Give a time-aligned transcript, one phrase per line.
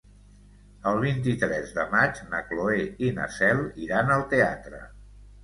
[0.91, 4.83] El vint-i-tres de maig na Cloè i na Cel iran al teatre.